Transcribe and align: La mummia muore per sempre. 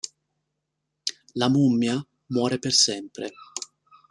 La 1.35 1.47
mummia 1.49 1.95
muore 2.29 2.57
per 2.57 2.71
sempre. 2.73 3.31